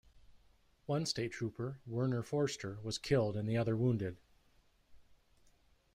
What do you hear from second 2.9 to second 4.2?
killed and the other wounded.